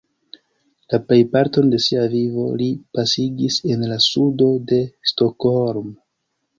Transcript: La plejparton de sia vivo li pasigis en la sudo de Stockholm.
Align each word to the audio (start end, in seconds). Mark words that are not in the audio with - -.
La 0.93 0.99
plejparton 1.09 1.69
de 1.75 1.81
sia 1.89 2.07
vivo 2.15 2.47
li 2.63 2.71
pasigis 2.99 3.61
en 3.77 3.87
la 3.93 4.01
sudo 4.09 4.51
de 4.75 4.85
Stockholm. 5.15 5.99